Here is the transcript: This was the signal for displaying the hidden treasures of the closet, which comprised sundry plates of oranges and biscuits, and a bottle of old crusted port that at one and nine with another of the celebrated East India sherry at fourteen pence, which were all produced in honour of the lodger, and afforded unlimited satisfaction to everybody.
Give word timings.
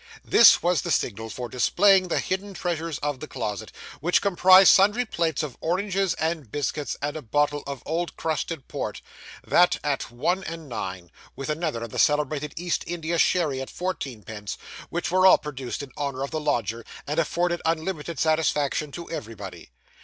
This 0.25 0.63
was 0.63 0.81
the 0.81 0.89
signal 0.89 1.29
for 1.29 1.47
displaying 1.47 2.07
the 2.07 2.17
hidden 2.17 2.55
treasures 2.55 2.97
of 3.03 3.19
the 3.19 3.27
closet, 3.27 3.71
which 3.99 4.19
comprised 4.19 4.71
sundry 4.73 5.05
plates 5.05 5.43
of 5.43 5.57
oranges 5.61 6.15
and 6.15 6.49
biscuits, 6.51 6.97
and 7.03 7.15
a 7.15 7.21
bottle 7.21 7.61
of 7.67 7.83
old 7.85 8.17
crusted 8.17 8.67
port 8.67 9.03
that 9.45 9.77
at 9.83 10.09
one 10.09 10.43
and 10.45 10.67
nine 10.67 11.11
with 11.35 11.51
another 11.51 11.83
of 11.83 11.91
the 11.91 11.99
celebrated 11.99 12.51
East 12.57 12.83
India 12.87 13.19
sherry 13.19 13.61
at 13.61 13.69
fourteen 13.69 14.23
pence, 14.23 14.57
which 14.89 15.11
were 15.11 15.27
all 15.27 15.37
produced 15.37 15.83
in 15.83 15.91
honour 15.95 16.23
of 16.23 16.31
the 16.31 16.39
lodger, 16.39 16.83
and 17.05 17.19
afforded 17.19 17.61
unlimited 17.63 18.17
satisfaction 18.17 18.91
to 18.91 19.07
everybody. 19.11 19.69